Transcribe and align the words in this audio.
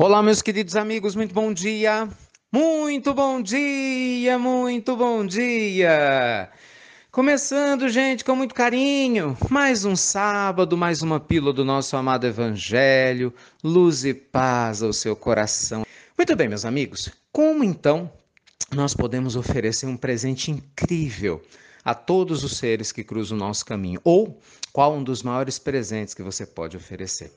Olá, 0.00 0.22
meus 0.22 0.40
queridos 0.40 0.76
amigos, 0.76 1.16
muito 1.16 1.34
bom 1.34 1.52
dia. 1.52 2.08
Muito 2.52 3.12
bom 3.12 3.42
dia, 3.42 4.38
muito 4.38 4.96
bom 4.96 5.26
dia. 5.26 6.48
Começando, 7.10 7.88
gente, 7.88 8.24
com 8.24 8.36
muito 8.36 8.54
carinho, 8.54 9.36
mais 9.50 9.84
um 9.84 9.96
sábado, 9.96 10.76
mais 10.76 11.02
uma 11.02 11.18
pílula 11.18 11.52
do 11.52 11.64
nosso 11.64 11.96
amado 11.96 12.28
Evangelho, 12.28 13.34
luz 13.64 14.04
e 14.04 14.14
paz 14.14 14.84
ao 14.84 14.92
seu 14.92 15.16
coração. 15.16 15.84
Muito 16.16 16.36
bem, 16.36 16.48
meus 16.48 16.64
amigos, 16.64 17.10
como 17.32 17.64
então 17.64 18.08
nós 18.72 18.94
podemos 18.94 19.34
oferecer 19.34 19.86
um 19.86 19.96
presente 19.96 20.52
incrível 20.52 21.42
a 21.84 21.92
todos 21.92 22.44
os 22.44 22.56
seres 22.56 22.92
que 22.92 23.02
cruzam 23.02 23.36
o 23.36 23.40
nosso 23.40 23.66
caminho? 23.66 24.00
Ou 24.04 24.40
qual 24.72 24.94
um 24.94 25.02
dos 25.02 25.24
maiores 25.24 25.58
presentes 25.58 26.14
que 26.14 26.22
você 26.22 26.46
pode 26.46 26.76
oferecer? 26.76 27.32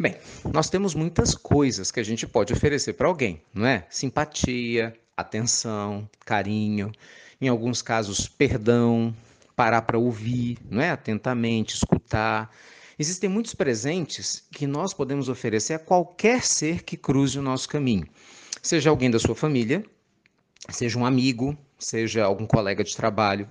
Bem, 0.00 0.14
nós 0.54 0.70
temos 0.70 0.94
muitas 0.94 1.34
coisas 1.34 1.90
que 1.90 1.98
a 1.98 2.04
gente 2.04 2.24
pode 2.24 2.52
oferecer 2.52 2.92
para 2.92 3.08
alguém, 3.08 3.42
não 3.52 3.66
é? 3.66 3.84
Simpatia, 3.90 4.96
atenção, 5.16 6.08
carinho, 6.24 6.92
em 7.40 7.48
alguns 7.48 7.82
casos, 7.82 8.28
perdão, 8.28 9.12
parar 9.56 9.82
para 9.82 9.98
ouvir, 9.98 10.56
não 10.70 10.80
é? 10.80 10.90
Atentamente, 10.90 11.74
escutar. 11.74 12.48
Existem 12.96 13.28
muitos 13.28 13.54
presentes 13.54 14.46
que 14.52 14.68
nós 14.68 14.94
podemos 14.94 15.28
oferecer 15.28 15.74
a 15.74 15.78
qualquer 15.80 16.44
ser 16.44 16.84
que 16.84 16.96
cruze 16.96 17.36
o 17.36 17.42
nosso 17.42 17.68
caminho. 17.68 18.06
Seja 18.62 18.90
alguém 18.90 19.10
da 19.10 19.18
sua 19.18 19.34
família, 19.34 19.84
seja 20.68 20.96
um 20.96 21.04
amigo, 21.04 21.58
seja 21.76 22.24
algum 22.24 22.46
colega 22.46 22.84
de 22.84 22.94
trabalho. 22.94 23.48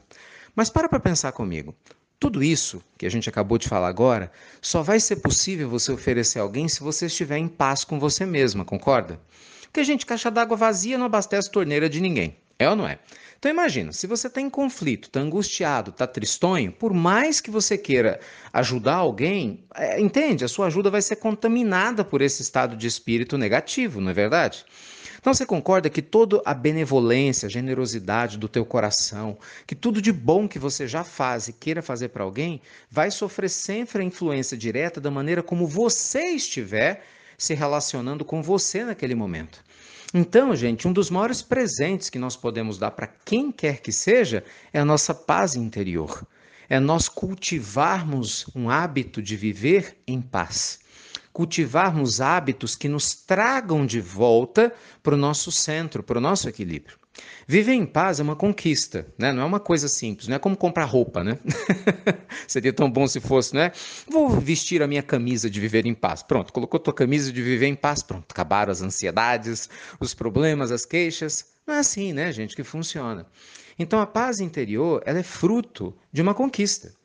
Mas 0.56 0.70
para 0.70 0.88
para 0.88 1.00
pensar 1.02 1.34
comigo. 1.34 1.76
Tudo 2.20 2.44
isso 2.44 2.82
que 2.98 3.06
a 3.06 3.12
gente 3.12 3.30
acabou 3.30 3.60
de 3.60 3.68
falar 3.68 3.88
agora 3.88 4.32
só 4.60 4.82
vai 4.82 5.00
ser 5.00 5.18
possível 5.18 5.70
você 5.70 5.92
oferecer 5.92 6.40
a 6.40 6.42
alguém 6.42 6.68
se 6.68 6.80
você 6.80 7.06
estiver 7.06 7.38
em 7.38 7.48
paz 7.48 7.84
com 7.84 8.00
você 8.00 8.26
mesma, 8.26 8.66
concorda? 8.66 9.20
Porque, 9.62 9.84
gente, 9.84 10.06
caixa 10.06 10.32
d'água 10.32 10.58
vazia 10.58 10.98
não 10.98 11.06
abastece 11.06 11.52
torneira 11.52 11.88
de 11.88 12.02
ninguém. 12.02 12.36
É 12.58 12.68
ou 12.68 12.76
não 12.76 12.88
é? 12.88 12.98
Então 13.38 13.52
imagina, 13.52 13.94
se 13.94 14.08
você 14.08 14.26
está 14.26 14.42
em 14.42 14.50
conflito, 14.50 15.06
está 15.06 15.20
angustiado, 15.20 15.92
está 15.92 16.08
tristonho, 16.08 16.72
por 16.72 16.92
mais 16.92 17.40
que 17.40 17.52
você 17.52 17.78
queira 17.78 18.20
ajudar 18.52 18.96
alguém, 18.96 19.64
é, 19.76 20.02
entende? 20.02 20.44
A 20.44 20.48
sua 20.48 20.66
ajuda 20.66 20.90
vai 20.90 21.04
ser 21.04 21.18
contaminada 21.18 22.04
por 22.04 22.24
esse 22.24 22.42
estado 22.42 22.76
de 22.76 22.88
espírito 22.88 23.38
negativo, 23.38 24.02
não 24.02 24.10
é 24.10 24.14
verdade? 24.14 24.66
Então 25.20 25.34
você 25.34 25.46
concorda 25.46 25.90
que 25.90 26.02
toda 26.02 26.42
a 26.46 26.54
benevolência, 26.54 27.48
a 27.48 27.50
generosidade 27.50 28.38
do 28.38 28.48
teu 28.48 28.66
coração, 28.66 29.38
que 29.66 29.76
tudo 29.76 30.02
de 30.02 30.12
bom 30.12 30.48
que 30.48 30.60
você 30.60 30.88
já 30.88 31.04
faz 31.04 31.48
e 31.48 31.54
queira 31.54 31.82
fazer 31.82 32.10
para 32.10 32.24
alguém, 32.24 32.62
vai 32.90 33.10
sofrer 33.10 33.50
sempre 33.50 34.02
a 34.02 34.06
influência 34.06 34.58
direta 34.58 35.02
da 35.02 35.12
maneira 35.12 35.42
como 35.42 35.68
você 35.68 36.28
estiver 36.28 37.04
se 37.38 37.54
relacionando 37.54 38.24
com 38.26 38.42
você 38.42 38.84
naquele 38.84 39.16
momento. 39.16 39.64
Então, 40.14 40.56
gente, 40.56 40.88
um 40.88 40.94
dos 40.94 41.10
maiores 41.10 41.42
presentes 41.42 42.10
que 42.10 42.18
nós 42.18 42.36
podemos 42.36 42.78
dar 42.78 42.92
para 42.92 43.08
quem 43.08 43.52
quer 43.52 43.82
que 43.82 43.92
seja 43.92 44.44
é 44.72 44.80
a 44.80 44.86
nossa 44.86 45.14
paz 45.14 45.56
interior. 45.56 46.26
É 46.70 46.80
nós 46.80 47.10
cultivarmos 47.10 48.46
um 48.56 48.70
hábito 48.70 49.22
de 49.22 49.36
viver 49.36 49.98
em 50.08 50.22
paz 50.22 50.80
cultivarmos 51.38 52.20
hábitos 52.20 52.76
que 52.76 52.90
nos 52.90 53.14
tragam 53.14 53.86
de 53.86 54.02
volta 54.02 54.74
para 55.04 55.14
o 55.14 55.18
nosso 55.18 55.52
centro, 55.52 56.02
para 56.02 56.18
o 56.18 56.22
nosso 56.22 56.50
equilíbrio. 56.50 56.98
Viver 57.48 57.74
em 57.74 57.86
paz 57.86 58.20
é 58.20 58.24
uma 58.24 58.36
conquista, 58.36 59.06
né? 59.20 59.32
não 59.32 59.44
é 59.44 59.46
uma 59.46 59.60
coisa 59.60 59.88
simples, 59.88 60.28
não 60.28 60.36
é 60.36 60.40
como 60.40 60.58
comprar 60.58 60.86
roupa, 60.86 61.24
né? 61.24 61.38
Seria 62.48 62.74
tão 62.74 62.90
bom 62.90 63.08
se 63.08 63.20
fosse, 63.20 63.54
né? 63.54 63.72
Vou 64.10 64.32
vestir 64.32 64.82
a 64.82 64.88
minha 64.88 65.04
camisa 65.04 65.48
de 65.48 65.60
viver 65.60 65.86
em 65.86 65.94
paz. 65.94 66.24
Pronto, 66.24 66.52
colocou 66.52 66.80
tua 66.80 66.92
camisa 66.94 67.32
de 67.32 67.40
viver 67.44 67.68
em 67.68 67.76
paz, 67.76 68.02
pronto, 68.02 68.26
acabaram 68.32 68.72
as 68.72 68.82
ansiedades, 68.82 69.70
os 70.00 70.16
problemas, 70.16 70.72
as 70.72 70.88
queixas. 70.88 71.46
Não 71.68 71.76
é 71.76 71.80
assim, 71.80 72.14
né, 72.14 72.32
gente, 72.32 72.56
que 72.56 72.64
funciona. 72.64 73.28
Então 73.78 74.00
a 74.00 74.08
paz 74.08 74.40
interior, 74.40 75.04
ela 75.06 75.20
é 75.20 75.24
fruto 75.24 75.96
de 76.12 76.20
uma 76.20 76.34
conquista. 76.34 76.98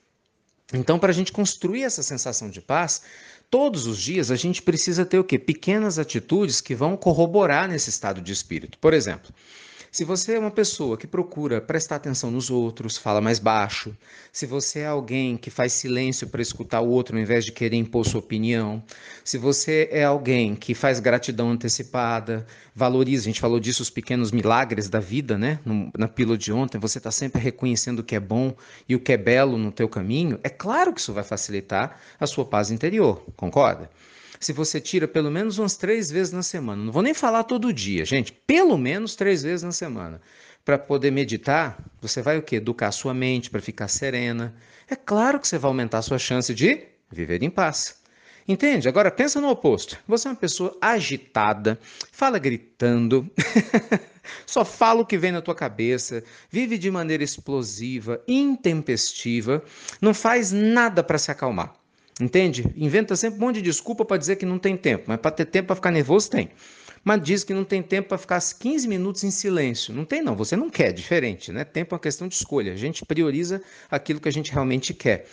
Então, 0.72 0.98
para 0.98 1.10
a 1.10 1.15
gente 1.15 1.32
construir 1.32 1.82
essa 1.82 2.03
sensação 2.03 2.48
de 2.48 2.60
paz, 2.60 3.03
todos 3.52 3.86
os 3.86 4.00
dias 4.00 4.30
a 4.30 4.36
gente 4.36 4.62
precisa 4.62 5.04
ter 5.04 5.18
o 5.18 5.24
quê? 5.24 5.38
Pequenas 5.38 5.98
atitudes 5.98 6.58
que 6.58 6.74
vão 6.74 6.96
corroborar 6.96 7.68
nesse 7.68 7.90
estado 7.90 8.22
de 8.22 8.32
espírito. 8.32 8.78
Por 8.78 8.94
exemplo, 8.94 9.30
se 9.92 10.04
você 10.04 10.36
é 10.36 10.38
uma 10.38 10.50
pessoa 10.50 10.97
que 10.97 11.06
procura 11.06 11.60
prestar 11.60 11.97
atenção 11.97 12.30
nos 12.30 12.48
outros, 12.48 12.97
fala 12.97 13.20
mais 13.20 13.38
baixo, 13.38 13.94
se 14.32 14.47
você 14.47 14.78
é 14.78 14.86
alguém 14.86 15.36
que 15.36 15.50
faz 15.50 15.75
silêncio 15.75 16.26
para 16.26 16.41
escutar 16.41 16.80
o 16.80 16.88
outro 16.88 17.14
ao 17.14 17.20
invés 17.20 17.44
de 17.44 17.53
querer 17.53 17.76
impor 17.76 18.06
sua 18.06 18.20
opinião, 18.20 18.82
se 19.22 19.36
você 19.36 19.91
é 19.92 20.03
alguém 20.03 20.54
que 20.54 20.75
faz 20.75 20.98
gratidão 20.98 21.50
antecipada, 21.50 22.47
valoriza, 22.75 23.25
a 23.25 23.26
gente 23.26 23.41
falou 23.41 23.60
disso, 23.60 23.82
os 23.82 23.91
pequenos 23.91 24.32
milagres 24.32 24.88
da 24.88 24.98
vida, 24.98 25.36
né? 25.36 25.58
Na 25.98 26.09
pílula 26.09 26.38
de 26.38 26.50
ontem, 26.50 26.78
você 26.78 26.97
está 26.97 27.10
sempre 27.10 27.42
reconhecendo 27.42 27.98
o 27.98 28.03
que 28.03 28.16
é 28.16 28.20
bom 28.20 28.54
e 28.88 28.97
o 28.97 29.00
que 29.00 29.12
é 29.12 29.19
belo 29.19 29.59
no 29.59 29.70
teu 29.70 29.91
caminho, 29.91 30.41
é 30.42 30.48
claro 30.48 30.94
que 30.94 31.03
isso 31.03 31.12
vai 31.12 31.22
facilitar 31.22 32.00
a 32.19 32.26
sua 32.26 32.47
paz 32.47 32.70
interior, 32.70 33.26
concorda? 33.36 33.91
Se 34.44 34.53
você 34.53 34.80
tira 34.80 35.06
pelo 35.06 35.30
menos 35.30 35.58
umas 35.58 35.76
três 35.76 36.10
vezes 36.10 36.32
na 36.32 36.42
semana, 36.42 36.82
não 36.82 36.92
vou 36.92 37.03
nem 37.03 37.14
falar 37.14 37.44
todo 37.44 37.72
dia, 37.72 38.04
gente, 38.04 38.32
pelo 38.32 38.76
menos 38.76 39.14
três 39.14 39.42
vezes 39.42 39.62
na 39.62 39.72
semana, 39.72 40.20
para 40.64 40.78
poder 40.78 41.10
meditar, 41.10 41.78
você 42.00 42.22
vai 42.22 42.38
o 42.38 42.42
quê? 42.42 42.56
Educar 42.56 42.88
a 42.88 42.92
sua 42.92 43.12
mente 43.12 43.50
para 43.50 43.60
ficar 43.60 43.88
serena. 43.88 44.54
É 44.88 44.94
claro 44.94 45.41
que 45.41 45.48
você 45.48 45.58
vai 45.58 45.69
aumentar 45.69 45.98
a 45.98 46.03
sua 46.03 46.19
chance 46.19 46.54
de 46.54 46.86
viver 47.10 47.42
em 47.42 47.50
paz. 47.50 48.00
Entende? 48.47 48.88
Agora 48.88 49.10
pensa 49.10 49.41
no 49.41 49.48
oposto. 49.48 49.98
Você 50.06 50.26
é 50.26 50.30
uma 50.30 50.36
pessoa 50.36 50.76
agitada, 50.80 51.78
fala 52.10 52.38
gritando, 52.38 53.30
só 54.47 54.64
fala 54.64 55.03
o 55.03 55.06
que 55.06 55.19
vem 55.19 55.32
na 55.32 55.41
tua 55.41 55.54
cabeça, 55.54 56.24
vive 56.50 56.76
de 56.76 56.91
maneira 56.91 57.22
explosiva, 57.22 58.20
intempestiva, 58.26 59.62
não 60.00 60.12
faz 60.12 60.50
nada 60.50 61.03
para 61.03 61.19
se 61.19 61.30
acalmar. 61.30 61.72
Entende? 62.20 62.64
Inventa 62.76 63.16
sempre 63.16 63.38
um 63.38 63.46
monte 63.46 63.56
de 63.56 63.62
desculpa 63.62 64.04
para 64.04 64.16
dizer 64.16 64.36
que 64.36 64.46
não 64.46 64.58
tem 64.58 64.76
tempo, 64.76 65.04
mas 65.06 65.18
para 65.18 65.30
ter 65.30 65.46
tempo 65.46 65.68
para 65.68 65.76
ficar 65.76 65.90
nervoso 65.90 66.30
tem. 66.30 66.50
Mas 67.04 67.22
diz 67.22 67.42
que 67.42 67.52
não 67.52 67.64
tem 67.64 67.82
tempo 67.82 68.08
para 68.08 68.18
ficar 68.18 68.40
15 68.40 68.86
minutos 68.86 69.24
em 69.24 69.30
silêncio. 69.30 69.92
Não 69.92 70.04
tem 70.04 70.22
não, 70.22 70.36
você 70.36 70.56
não 70.56 70.70
quer, 70.70 70.92
diferente, 70.92 71.50
né? 71.50 71.64
Tempo 71.64 71.94
é 71.94 71.96
uma 71.96 72.00
questão 72.00 72.28
de 72.28 72.34
escolha. 72.34 72.72
A 72.72 72.76
gente 72.76 73.04
prioriza 73.04 73.60
aquilo 73.90 74.20
que 74.20 74.28
a 74.28 74.32
gente 74.32 74.52
realmente 74.52 74.94
quer. 74.94 75.26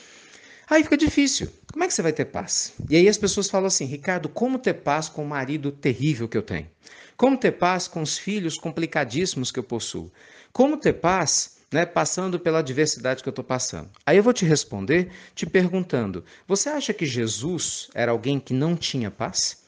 Aí 0.68 0.84
fica 0.84 0.98
difícil. 0.98 1.48
Como 1.72 1.84
é 1.84 1.88
que 1.88 1.94
você 1.94 2.02
vai 2.02 2.14
ter 2.14 2.26
paz? 2.26 2.74
E 2.90 2.96
aí 2.96 3.08
as 3.08 3.18
pessoas 3.18 3.50
falam 3.50 3.68
assim, 3.68 3.86
Ricardo, 3.86 4.30
como 4.30 4.58
ter 4.58 4.76
paz 4.76 5.10
com 5.10 5.24
o 5.24 5.28
marido 5.28 5.72
terrível 5.72 6.28
que 6.28 6.38
eu 6.38 6.44
tenho? 6.44 6.68
Como 7.16 7.38
ter 7.38 7.52
paz 7.52 7.88
com 7.88 8.02
os 8.02 8.18
filhos 8.18 8.58
complicadíssimos 8.58 9.52
que 9.52 9.60
eu 9.60 9.64
possuo? 9.64 10.12
Como 10.54 10.78
ter 10.78 10.94
paz 10.94 11.59
né, 11.72 11.86
passando 11.86 12.40
pela 12.40 12.60
adversidade 12.60 13.22
que 13.22 13.30
eu 13.30 13.32
estou 13.32 13.46
passando. 13.46 13.90
Aí 14.06 14.18
eu 14.18 14.24
vou 14.24 14.34
te 14.34 14.46
responder 14.46 15.12
te 15.36 15.46
perguntando: 15.46 16.24
você 16.48 16.70
acha 16.70 16.94
que 16.94 17.06
Jesus 17.06 17.90
era 17.94 18.12
alguém 18.12 18.40
que 18.40 18.54
não 18.54 18.76
tinha 18.76 19.12
paz? 19.12 19.64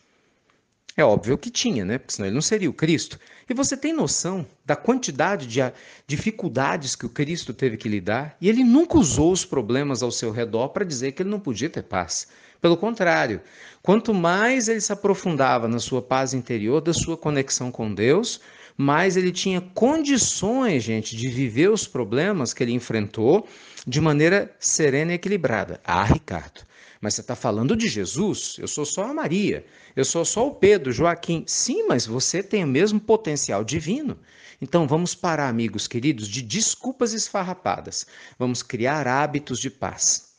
É 0.97 1.03
óbvio 1.03 1.37
que 1.37 1.49
tinha, 1.49 1.85
né? 1.85 1.97
Porque 1.97 2.13
senão 2.13 2.27
ele 2.27 2.35
não 2.35 2.41
seria 2.41 2.69
o 2.69 2.73
Cristo. 2.73 3.17
E 3.49 3.53
você 3.53 3.77
tem 3.77 3.93
noção 3.93 4.45
da 4.65 4.75
quantidade 4.75 5.47
de 5.47 5.59
dificuldades 6.05 6.95
que 6.95 7.05
o 7.05 7.09
Cristo 7.09 7.53
teve 7.53 7.77
que 7.77 7.87
lidar? 7.87 8.35
E 8.41 8.49
ele 8.49 8.63
nunca 8.63 8.97
usou 8.97 9.31
os 9.31 9.45
problemas 9.45 10.03
ao 10.03 10.11
seu 10.11 10.31
redor 10.31 10.69
para 10.69 10.85
dizer 10.85 11.13
que 11.13 11.23
ele 11.23 11.29
não 11.29 11.39
podia 11.39 11.69
ter 11.69 11.83
paz. 11.83 12.27
Pelo 12.61 12.77
contrário, 12.77 13.41
quanto 13.81 14.13
mais 14.13 14.67
ele 14.67 14.81
se 14.81 14.93
aprofundava 14.93 15.67
na 15.67 15.79
sua 15.79 16.01
paz 16.01 16.33
interior, 16.33 16.79
da 16.79 16.93
sua 16.93 17.17
conexão 17.17 17.71
com 17.71 17.93
Deus, 17.93 18.39
mas 18.77 19.17
ele 19.17 19.31
tinha 19.31 19.61
condições, 19.61 20.83
gente, 20.83 21.15
de 21.15 21.27
viver 21.27 21.69
os 21.69 21.87
problemas 21.87 22.53
que 22.53 22.63
ele 22.63 22.73
enfrentou 22.73 23.47
de 23.85 23.99
maneira 23.99 24.55
serena 24.59 25.11
e 25.11 25.15
equilibrada. 25.15 25.79
Ah, 25.83 26.03
Ricardo, 26.03 26.61
mas 26.99 27.15
você 27.15 27.21
está 27.21 27.35
falando 27.35 27.75
de 27.75 27.87
Jesus? 27.87 28.55
Eu 28.59 28.67
sou 28.67 28.85
só 28.85 29.05
a 29.05 29.13
Maria, 29.13 29.65
eu 29.95 30.05
sou 30.05 30.23
só 30.23 30.47
o 30.47 30.55
Pedro, 30.55 30.91
Joaquim. 30.91 31.43
Sim, 31.47 31.87
mas 31.87 32.05
você 32.05 32.41
tem 32.41 32.63
o 32.63 32.67
mesmo 32.67 32.99
potencial 32.99 33.63
divino. 33.63 34.17
Então 34.61 34.87
vamos 34.87 35.15
parar, 35.15 35.49
amigos 35.49 35.87
queridos, 35.87 36.27
de 36.27 36.41
desculpas 36.41 37.13
esfarrapadas. 37.13 38.05
Vamos 38.37 38.61
criar 38.61 39.07
hábitos 39.07 39.59
de 39.59 39.71
paz. 39.71 40.30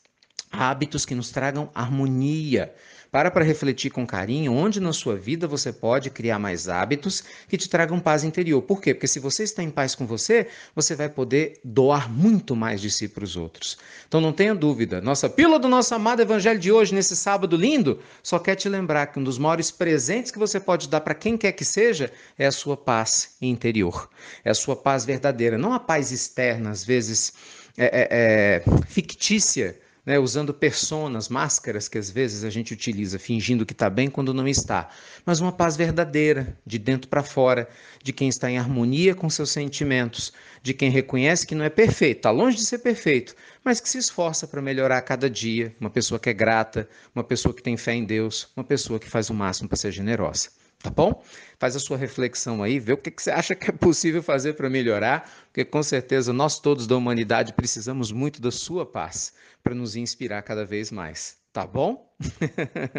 Hábitos 0.51 1.05
que 1.05 1.15
nos 1.15 1.31
tragam 1.31 1.69
harmonia, 1.73 2.73
para 3.13 3.29
para 3.29 3.45
refletir 3.45 3.91
com 3.91 4.07
carinho 4.07 4.51
onde 4.53 4.79
na 4.79 4.91
sua 4.91 5.15
vida 5.15 5.47
você 5.47 5.71
pode 5.71 6.09
criar 6.09 6.39
mais 6.39 6.67
hábitos 6.67 7.23
que 7.47 7.55
te 7.57 7.69
tragam 7.69 7.99
paz 7.99 8.23
interior. 8.23 8.59
Por 8.63 8.81
quê? 8.81 8.91
Porque 8.91 9.07
se 9.07 9.19
você 9.19 9.43
está 9.43 9.61
em 9.61 9.69
paz 9.69 9.93
com 9.93 10.07
você, 10.07 10.47
você 10.75 10.95
vai 10.95 11.07
poder 11.07 11.59
doar 11.63 12.11
muito 12.11 12.55
mais 12.55 12.81
de 12.81 12.89
si 12.89 13.07
para 13.07 13.23
os 13.23 13.35
outros. 13.35 13.77
Então 14.07 14.19
não 14.19 14.33
tenha 14.33 14.55
dúvida, 14.55 14.99
nossa 14.99 15.29
pílula 15.29 15.59
do 15.59 15.67
nosso 15.67 15.93
amado 15.93 16.23
evangelho 16.23 16.59
de 16.59 16.71
hoje, 16.71 16.95
nesse 16.95 17.15
sábado 17.15 17.55
lindo, 17.55 17.99
só 18.23 18.39
quer 18.39 18.55
te 18.55 18.67
lembrar 18.67 19.05
que 19.05 19.19
um 19.19 19.23
dos 19.23 19.37
maiores 19.37 19.69
presentes 19.69 20.31
que 20.31 20.39
você 20.39 20.59
pode 20.59 20.89
dar 20.89 21.01
para 21.01 21.13
quem 21.13 21.37
quer 21.37 21.51
que 21.51 21.63
seja 21.63 22.11
é 22.35 22.47
a 22.47 22.51
sua 22.51 22.75
paz 22.75 23.35
interior. 23.39 24.09
É 24.43 24.49
a 24.49 24.55
sua 24.55 24.75
paz 24.75 25.05
verdadeira, 25.05 25.55
não 25.55 25.71
a 25.71 25.79
paz 25.79 26.11
externa, 26.11 26.71
às 26.71 26.83
vezes 26.83 27.31
é, 27.77 27.85
é, 27.85 28.07
é 28.11 28.85
fictícia 28.87 29.82
né, 30.05 30.19
usando 30.19 30.53
personas, 30.53 31.29
máscaras 31.29 31.87
que 31.87 31.97
às 31.97 32.09
vezes 32.09 32.43
a 32.43 32.49
gente 32.49 32.73
utiliza, 32.73 33.17
fingindo 33.17 33.65
que 33.65 33.73
está 33.73 33.89
bem 33.89 34.09
quando 34.09 34.33
não 34.33 34.47
está, 34.47 34.89
mas 35.25 35.39
uma 35.39 35.51
paz 35.51 35.77
verdadeira, 35.77 36.57
de 36.65 36.77
dentro 36.77 37.07
para 37.07 37.23
fora, 37.23 37.69
de 38.03 38.11
quem 38.11 38.27
está 38.27 38.51
em 38.51 38.57
harmonia 38.57 39.15
com 39.15 39.29
seus 39.29 39.51
sentimentos, 39.51 40.33
de 40.61 40.73
quem 40.73 40.89
reconhece 40.89 41.47
que 41.47 41.55
não 41.55 41.65
é 41.65 41.69
perfeito, 41.69 42.17
está 42.17 42.31
longe 42.31 42.57
de 42.57 42.65
ser 42.65 42.79
perfeito, 42.79 43.35
mas 43.63 43.79
que 43.79 43.89
se 43.89 43.97
esforça 43.97 44.47
para 44.47 44.61
melhorar 44.61 44.97
a 44.97 45.01
cada 45.01 45.29
dia, 45.29 45.73
uma 45.79 45.89
pessoa 45.89 46.19
que 46.19 46.29
é 46.29 46.33
grata, 46.33 46.87
uma 47.15 47.23
pessoa 47.23 47.53
que 47.53 47.63
tem 47.63 47.77
fé 47.77 47.93
em 47.93 48.03
Deus, 48.03 48.49
uma 48.55 48.63
pessoa 48.63 48.99
que 48.99 49.09
faz 49.09 49.29
o 49.29 49.33
máximo 49.33 49.69
para 49.69 49.77
ser 49.77 49.91
generosa. 49.91 50.62
Tá 50.83 50.89
bom? 50.89 51.23
Faz 51.57 51.77
a 51.77 51.79
sua 51.79 51.95
reflexão 51.95 52.61
aí, 52.61 52.77
vê 52.77 52.91
o 52.91 52.97
que, 52.97 53.09
que 53.09 53.23
você 53.23 53.31
acha 53.31 53.55
que 53.55 53.69
é 53.69 53.73
possível 53.73 54.21
fazer 54.21 54.53
para 54.53 54.69
melhorar, 54.69 55.31
porque 55.45 55.63
com 55.63 55.81
certeza 55.81 56.33
nós 56.33 56.59
todos 56.59 56.85
da 56.85 56.97
humanidade 56.97 57.53
precisamos 57.53 58.11
muito 58.11 58.41
da 58.41 58.51
sua 58.51 58.85
paz 58.85 59.33
para 59.63 59.73
nos 59.73 59.95
inspirar 59.95 60.41
cada 60.41 60.65
vez 60.65 60.91
mais. 60.91 61.37
Tá 61.53 61.65
bom? 61.65 62.13